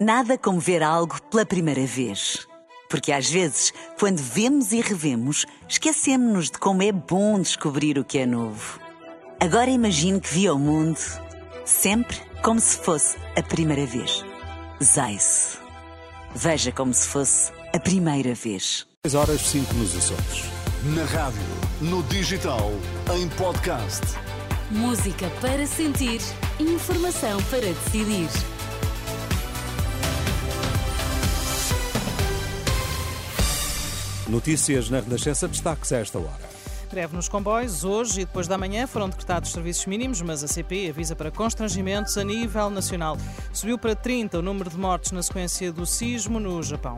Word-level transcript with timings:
Nada 0.00 0.38
como 0.38 0.58
ver 0.58 0.82
algo 0.82 1.20
pela 1.24 1.44
primeira 1.44 1.84
vez. 1.84 2.48
Porque 2.88 3.12
às 3.12 3.28
vezes, 3.28 3.70
quando 3.98 4.16
vemos 4.16 4.72
e 4.72 4.80
revemos, 4.80 5.44
esquecemos-nos 5.68 6.46
de 6.46 6.58
como 6.58 6.82
é 6.82 6.90
bom 6.90 7.38
descobrir 7.38 7.98
o 7.98 8.04
que 8.04 8.16
é 8.16 8.24
novo. 8.24 8.80
Agora 9.38 9.68
imagine 9.68 10.18
que 10.18 10.32
viu 10.32 10.54
o 10.54 10.58
mundo 10.58 10.98
sempre 11.66 12.16
como 12.42 12.58
se 12.58 12.78
fosse 12.78 13.18
a 13.36 13.42
primeira 13.42 13.84
vez. 13.84 14.24
Zais. 14.82 15.58
Veja 16.34 16.72
como 16.72 16.94
se 16.94 17.06
fosse 17.06 17.52
a 17.74 17.78
primeira 17.78 18.34
vez. 18.34 18.86
6 19.04 19.14
horas 19.14 19.40
5 19.42 19.74
nos 19.74 19.94
Açores. 19.96 20.44
Na 20.94 21.04
rádio, 21.04 21.42
no 21.82 22.02
digital, 22.04 22.72
em 23.14 23.28
podcast. 23.36 24.00
Música 24.70 25.28
para 25.42 25.66
sentir, 25.66 26.22
informação 26.58 27.42
para 27.50 27.60
decidir. 27.60 28.59
Notícias 34.30 34.88
na 34.88 35.00
Renascença, 35.00 35.48
destaques 35.48 35.92
a 35.92 35.98
esta 35.98 36.18
hora. 36.18 36.50
Greve 36.90 37.14
nos 37.14 37.28
comboios. 37.28 37.84
Hoje 37.84 38.22
e 38.22 38.24
depois 38.24 38.48
da 38.48 38.58
manhã 38.58 38.86
foram 38.86 39.08
decretados 39.08 39.52
serviços 39.52 39.86
mínimos, 39.86 40.20
mas 40.22 40.42
a 40.42 40.48
CP 40.48 40.88
avisa 40.90 41.14
para 41.14 41.30
constrangimentos 41.30 42.18
a 42.18 42.24
nível 42.24 42.68
nacional. 42.68 43.16
Subiu 43.52 43.78
para 43.78 43.94
30 43.94 44.38
o 44.38 44.42
número 44.42 44.70
de 44.70 44.76
mortes 44.76 45.12
na 45.12 45.22
sequência 45.22 45.72
do 45.72 45.86
sismo 45.86 46.40
no 46.40 46.60
Japão. 46.62 46.96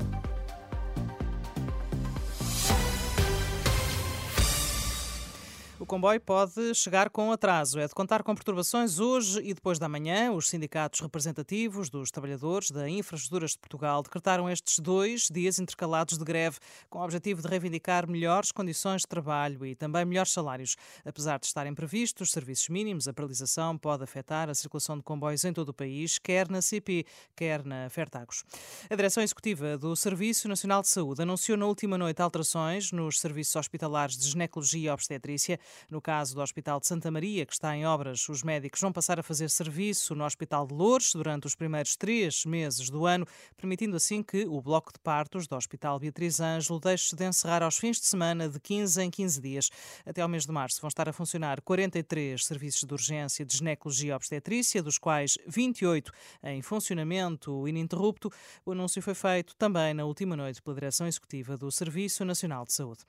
Comboio 5.86 6.20
pode 6.20 6.74
chegar 6.74 7.10
com 7.10 7.32
atraso. 7.32 7.78
É 7.78 7.86
de 7.86 7.94
contar 7.94 8.22
com 8.22 8.34
perturbações 8.34 8.98
hoje 8.98 9.40
e 9.42 9.52
depois 9.52 9.78
da 9.78 9.88
manhã. 9.88 10.30
Os 10.32 10.48
sindicatos 10.48 11.00
representativos 11.00 11.90
dos 11.90 12.10
trabalhadores 12.10 12.70
da 12.70 12.88
Infraestruturas 12.88 13.52
de 13.52 13.58
Portugal 13.58 14.02
decretaram 14.02 14.48
estes 14.48 14.78
dois 14.78 15.28
dias 15.30 15.58
intercalados 15.58 16.18
de 16.18 16.24
greve 16.24 16.58
com 16.88 16.98
o 16.98 17.02
objetivo 17.02 17.42
de 17.42 17.48
reivindicar 17.48 18.08
melhores 18.08 18.52
condições 18.52 19.02
de 19.02 19.08
trabalho 19.08 19.64
e 19.64 19.74
também 19.74 20.04
melhores 20.04 20.32
salários. 20.32 20.76
Apesar 21.04 21.38
de 21.38 21.46
estarem 21.46 21.74
previstos 21.74 22.30
serviços 22.30 22.68
mínimos, 22.68 23.08
a 23.08 23.12
paralisação 23.12 23.76
pode 23.78 24.04
afetar 24.04 24.48
a 24.48 24.54
circulação 24.54 24.96
de 24.96 25.02
comboios 25.02 25.44
em 25.44 25.52
todo 25.52 25.70
o 25.70 25.74
país, 25.74 26.18
quer 26.18 26.48
na 26.48 26.62
CP, 26.62 27.04
quer 27.34 27.64
na 27.64 27.88
Fertagos. 27.88 28.44
A 28.90 28.94
Direção 28.94 29.22
Executiva 29.22 29.76
do 29.76 29.96
Serviço 29.96 30.48
Nacional 30.48 30.82
de 30.82 30.88
Saúde 30.88 31.22
anunciou 31.22 31.56
na 31.58 31.66
última 31.66 31.98
noite 31.98 32.20
alterações 32.20 32.92
nos 32.92 33.20
serviços 33.20 33.56
hospitalares 33.56 34.16
de 34.16 34.28
ginecologia 34.28 34.90
e 34.90 34.92
obstetrícia. 34.92 35.58
No 35.90 36.00
caso 36.00 36.34
do 36.34 36.40
Hospital 36.40 36.80
de 36.80 36.86
Santa 36.86 37.10
Maria, 37.10 37.46
que 37.46 37.52
está 37.52 37.76
em 37.76 37.86
obras, 37.86 38.28
os 38.28 38.42
médicos 38.42 38.80
vão 38.80 38.92
passar 38.92 39.18
a 39.18 39.22
fazer 39.22 39.50
serviço 39.50 40.14
no 40.14 40.24
Hospital 40.24 40.66
de 40.66 40.74
Lourdes 40.74 41.12
durante 41.12 41.46
os 41.46 41.54
primeiros 41.54 41.96
três 41.96 42.44
meses 42.44 42.90
do 42.90 43.06
ano, 43.06 43.26
permitindo 43.56 43.96
assim 43.96 44.22
que 44.22 44.44
o 44.46 44.60
bloco 44.60 44.92
de 44.92 44.98
partos 44.98 45.46
do 45.46 45.56
Hospital 45.56 45.98
Beatriz 45.98 46.40
Ângelo 46.40 46.80
deixe 46.80 47.14
de 47.14 47.24
encerrar 47.24 47.62
aos 47.62 47.78
fins 47.78 48.00
de 48.00 48.06
semana 48.06 48.48
de 48.48 48.58
15 48.58 49.02
em 49.02 49.10
15 49.10 49.40
dias. 49.40 49.70
Até 50.04 50.22
ao 50.22 50.28
mês 50.28 50.46
de 50.46 50.52
março 50.52 50.80
vão 50.80 50.88
estar 50.88 51.08
a 51.08 51.12
funcionar 51.12 51.60
43 51.60 52.44
serviços 52.44 52.84
de 52.84 52.92
urgência 52.92 53.44
de 53.44 53.56
ginecologia 53.56 54.12
e 54.12 54.14
obstetrícia, 54.14 54.82
dos 54.82 54.98
quais 54.98 55.38
28 55.46 56.12
em 56.44 56.62
funcionamento 56.62 57.68
ininterrupto. 57.68 58.30
O 58.64 58.72
anúncio 58.72 59.02
foi 59.02 59.14
feito 59.14 59.54
também 59.56 59.94
na 59.94 60.04
última 60.04 60.36
noite 60.36 60.60
pela 60.62 60.74
Direção 60.74 61.06
Executiva 61.06 61.56
do 61.56 61.70
Serviço 61.70 62.24
Nacional 62.24 62.64
de 62.64 62.72
Saúde. 62.72 63.00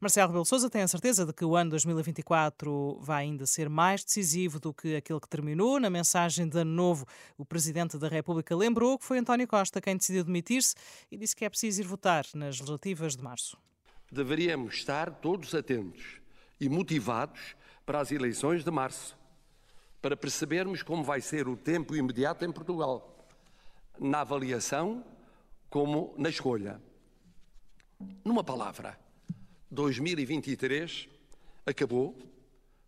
Marcelo 0.00 0.28
Rebelo 0.28 0.44
Sousa 0.44 0.68
tem 0.68 0.82
a 0.82 0.88
certeza 0.88 1.24
de 1.24 1.32
que 1.32 1.44
o 1.44 1.56
ano 1.56 1.70
2020 1.70 1.95
2024 1.96 2.98
vai 3.00 3.24
ainda 3.24 3.46
ser 3.46 3.68
mais 3.68 4.04
decisivo 4.04 4.60
do 4.60 4.72
que 4.72 4.96
aquele 4.96 5.20
que 5.20 5.28
terminou. 5.28 5.80
Na 5.80 5.88
mensagem 5.88 6.48
de 6.48 6.58
Ano 6.58 6.72
Novo, 6.72 7.06
o 7.38 7.44
Presidente 7.44 7.98
da 7.98 8.08
República 8.08 8.54
lembrou 8.54 8.98
que 8.98 9.04
foi 9.04 9.18
António 9.18 9.48
Costa 9.48 9.80
quem 9.80 9.96
decidiu 9.96 10.24
demitir-se 10.24 10.74
e 11.10 11.16
disse 11.16 11.34
que 11.34 11.44
é 11.44 11.48
preciso 11.48 11.80
ir 11.80 11.86
votar 11.86 12.24
nas 12.34 12.60
legislativas 12.60 13.16
de 13.16 13.22
março. 13.22 13.56
Deveríamos 14.10 14.74
estar 14.74 15.10
todos 15.10 15.54
atentos 15.54 16.20
e 16.60 16.68
motivados 16.68 17.56
para 17.84 18.00
as 18.00 18.12
eleições 18.12 18.62
de 18.64 18.70
março, 18.70 19.16
para 20.02 20.16
percebermos 20.16 20.82
como 20.82 21.02
vai 21.02 21.20
ser 21.20 21.48
o 21.48 21.56
tempo 21.56 21.96
imediato 21.96 22.44
em 22.44 22.52
Portugal, 22.52 23.26
na 23.98 24.20
avaliação 24.20 25.04
como 25.70 26.14
na 26.16 26.28
escolha. 26.28 26.80
Numa 28.24 28.44
palavra, 28.44 28.98
2023 29.70 31.15
acabou 31.66 32.16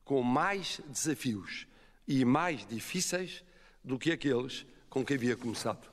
com 0.05 0.22
mais 0.22 0.81
desafios 0.89 1.66
e 2.06 2.25
mais 2.25 2.65
difíceis 2.65 3.44
do 3.84 3.99
que 3.99 4.12
aqueles 4.12 4.65
com 4.89 5.05
que 5.05 5.15
havia 5.15 5.37
começado. 5.37 5.91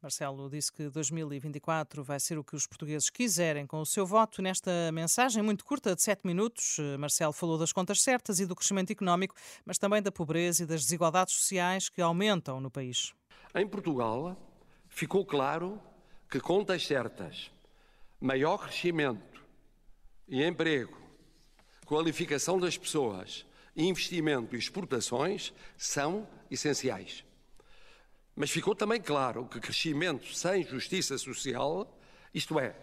Marcelo 0.00 0.48
disse 0.48 0.72
que 0.72 0.88
2024 0.88 2.04
vai 2.04 2.20
ser 2.20 2.38
o 2.38 2.44
que 2.44 2.54
os 2.54 2.66
portugueses 2.66 3.10
quiserem 3.10 3.66
com 3.66 3.80
o 3.80 3.86
seu 3.86 4.06
voto. 4.06 4.40
Nesta 4.40 4.92
mensagem 4.92 5.42
muito 5.42 5.64
curta, 5.64 5.96
de 5.96 6.02
sete 6.02 6.24
minutos, 6.24 6.76
Marcelo 6.98 7.32
falou 7.32 7.58
das 7.58 7.72
contas 7.72 8.00
certas 8.02 8.38
e 8.38 8.46
do 8.46 8.54
crescimento 8.54 8.92
económico, 8.92 9.34
mas 9.64 9.78
também 9.78 10.00
da 10.00 10.12
pobreza 10.12 10.62
e 10.62 10.66
das 10.66 10.82
desigualdades 10.82 11.34
sociais 11.34 11.88
que 11.88 12.00
aumentam 12.00 12.60
no 12.60 12.70
país. 12.70 13.12
Em 13.52 13.66
Portugal, 13.66 14.36
ficou 14.88 15.24
claro 15.24 15.80
que 16.30 16.38
contas 16.38 16.86
certas, 16.86 17.50
maior 18.20 18.58
crescimento 18.58 19.42
e 20.28 20.44
emprego 20.44 21.05
qualificação 21.86 22.58
das 22.58 22.76
pessoas, 22.76 23.46
investimento 23.76 24.56
e 24.56 24.58
exportações 24.58 25.54
são 25.78 26.28
essenciais. 26.50 27.24
Mas 28.34 28.50
ficou 28.50 28.74
também 28.74 29.00
claro 29.00 29.46
que 29.46 29.60
crescimento 29.60 30.34
sem 30.34 30.62
justiça 30.64 31.16
social, 31.16 31.98
isto 32.34 32.58
é, 32.58 32.76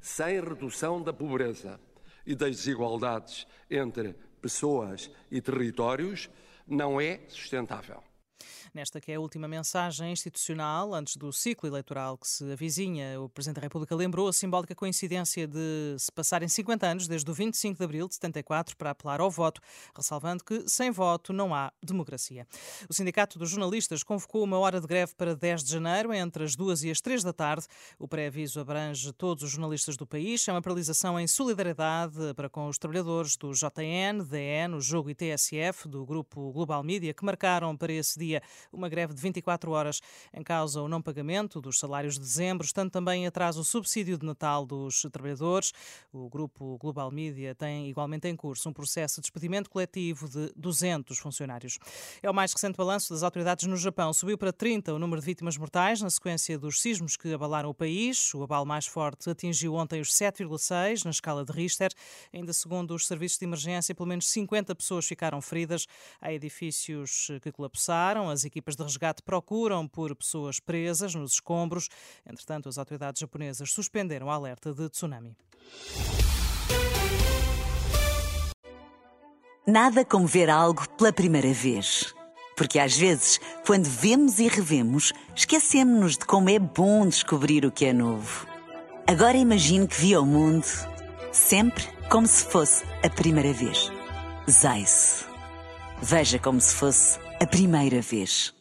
sem 0.00 0.40
redução 0.40 1.00
da 1.02 1.12
pobreza 1.12 1.78
e 2.26 2.34
das 2.34 2.56
desigualdades 2.56 3.46
entre 3.70 4.14
pessoas 4.40 5.10
e 5.30 5.40
territórios, 5.40 6.28
não 6.66 7.00
é 7.00 7.20
sustentável. 7.28 8.02
Nesta 8.76 9.00
que 9.00 9.10
é 9.10 9.14
a 9.14 9.20
última 9.20 9.48
mensagem 9.48 10.12
institucional 10.12 10.92
antes 10.92 11.16
do 11.16 11.32
ciclo 11.32 11.66
eleitoral 11.66 12.18
que 12.18 12.28
se 12.28 12.44
avizinha, 12.52 13.18
o 13.18 13.26
Presidente 13.26 13.54
da 13.54 13.62
República 13.62 13.96
lembrou 13.96 14.28
a 14.28 14.34
simbólica 14.34 14.74
coincidência 14.74 15.46
de 15.46 15.96
se 15.98 16.12
passarem 16.12 16.46
50 16.46 16.86
anos 16.86 17.08
desde 17.08 17.30
o 17.30 17.32
25 17.32 17.78
de 17.78 17.82
abril 17.82 18.06
de 18.06 18.16
74 18.16 18.76
para 18.76 18.90
apelar 18.90 19.18
ao 19.18 19.30
voto, 19.30 19.62
ressalvando 19.96 20.44
que 20.44 20.68
sem 20.68 20.90
voto 20.90 21.32
não 21.32 21.54
há 21.54 21.72
democracia. 21.82 22.46
O 22.86 22.92
Sindicato 22.92 23.38
dos 23.38 23.48
Jornalistas 23.48 24.02
convocou 24.02 24.44
uma 24.44 24.58
hora 24.58 24.78
de 24.78 24.86
greve 24.86 25.14
para 25.14 25.34
10 25.34 25.64
de 25.64 25.70
janeiro, 25.70 26.12
entre 26.12 26.44
as 26.44 26.54
2 26.54 26.84
e 26.84 26.90
as 26.90 27.00
3 27.00 27.24
da 27.24 27.32
tarde. 27.32 27.64
O 27.98 28.06
pré-aviso 28.06 28.60
abrange 28.60 29.10
todos 29.14 29.42
os 29.42 29.52
jornalistas 29.52 29.96
do 29.96 30.06
país. 30.06 30.46
É 30.48 30.52
uma 30.52 30.60
paralisação 30.60 31.18
em 31.18 31.26
solidariedade 31.26 32.34
para 32.34 32.50
com 32.50 32.68
os 32.68 32.76
trabalhadores 32.76 33.38
do 33.38 33.52
JN, 33.52 34.22
DN, 34.22 34.74
o 34.74 34.82
Jogo 34.82 35.08
e 35.08 35.14
TSF, 35.14 35.88
do 35.88 36.04
Grupo 36.04 36.52
Global 36.52 36.82
Media, 36.82 37.14
que 37.14 37.24
marcaram 37.24 37.74
para 37.74 37.90
esse 37.90 38.18
dia 38.18 38.42
uma 38.72 38.88
greve 38.88 39.14
de 39.14 39.20
24 39.20 39.70
horas 39.70 40.00
em 40.32 40.42
causa 40.42 40.80
o 40.82 40.88
não 40.88 41.02
pagamento 41.02 41.60
dos 41.60 41.78
salários 41.78 42.14
de 42.14 42.20
dezembro, 42.20 42.64
estando 42.64 42.90
também 42.90 43.26
atrás 43.26 43.56
o 43.56 43.64
subsídio 43.64 44.18
de 44.18 44.26
Natal 44.26 44.66
dos 44.66 45.02
trabalhadores. 45.12 45.72
O 46.12 46.28
grupo 46.28 46.76
Global 46.78 47.10
Media 47.10 47.54
tem 47.54 47.88
igualmente 47.88 48.28
em 48.28 48.36
curso 48.36 48.68
um 48.68 48.72
processo 48.72 49.16
de 49.16 49.22
despedimento 49.22 49.70
coletivo 49.70 50.28
de 50.28 50.52
200 50.56 51.18
funcionários. 51.18 51.78
É 52.22 52.30
o 52.30 52.34
mais 52.34 52.52
recente 52.52 52.76
balanço 52.76 53.12
das 53.12 53.22
autoridades 53.22 53.66
no 53.66 53.76
Japão. 53.76 54.12
Subiu 54.12 54.38
para 54.38 54.52
30 54.52 54.94
o 54.94 54.98
número 54.98 55.20
de 55.20 55.26
vítimas 55.26 55.56
mortais 55.56 56.00
na 56.00 56.10
sequência 56.10 56.58
dos 56.58 56.80
sismos 56.80 57.16
que 57.16 57.32
abalaram 57.32 57.70
o 57.70 57.74
país. 57.74 58.34
O 58.34 58.42
abalo 58.42 58.66
mais 58.66 58.86
forte 58.86 59.28
atingiu 59.30 59.74
ontem 59.74 60.00
os 60.00 60.12
7,6 60.12 61.04
na 61.04 61.10
escala 61.10 61.44
de 61.44 61.52
Richter. 61.52 61.90
Ainda 62.32 62.52
segundo 62.52 62.94
os 62.94 63.06
serviços 63.06 63.38
de 63.38 63.44
emergência, 63.44 63.94
pelo 63.94 64.08
menos 64.08 64.28
50 64.28 64.74
pessoas 64.74 65.06
ficaram 65.06 65.40
feridas. 65.40 65.86
Há 66.20 66.32
edifícios 66.32 67.28
que 67.42 67.52
colapsaram. 67.52 68.30
As 68.30 68.44
equipas 68.56 68.74
de 68.74 68.82
resgate 68.82 69.22
procuram 69.22 69.86
por 69.86 70.14
pessoas 70.16 70.58
presas 70.58 71.14
nos 71.14 71.34
escombros. 71.34 71.88
Entretanto, 72.26 72.68
as 72.70 72.78
autoridades 72.78 73.20
japonesas 73.20 73.70
suspenderam 73.70 74.28
o 74.28 74.30
alerta 74.30 74.72
de 74.72 74.88
tsunami. 74.88 75.36
Nada 79.66 80.04
como 80.04 80.26
ver 80.26 80.48
algo 80.48 80.88
pela 80.90 81.12
primeira 81.12 81.52
vez. 81.52 82.14
Porque 82.56 82.78
às 82.78 82.96
vezes, 82.96 83.38
quando 83.66 83.84
vemos 83.84 84.38
e 84.38 84.48
revemos, 84.48 85.12
esquecemos-nos 85.34 86.16
de 86.16 86.24
como 86.24 86.48
é 86.48 86.58
bom 86.58 87.06
descobrir 87.06 87.66
o 87.66 87.70
que 87.70 87.84
é 87.84 87.92
novo. 87.92 88.46
Agora 89.06 89.36
imagine 89.36 89.86
que 89.86 90.00
viu 90.00 90.22
o 90.22 90.26
mundo 90.26 90.66
sempre 91.30 91.84
como 92.08 92.26
se 92.26 92.44
fosse 92.46 92.82
a 93.04 93.10
primeira 93.10 93.52
vez. 93.52 93.92
Zais. 94.48 95.26
Veja 96.00 96.38
como 96.38 96.60
se 96.60 96.74
fosse 96.74 97.18
a 97.38 97.46
primeira 97.46 98.00
vez. 98.00 98.56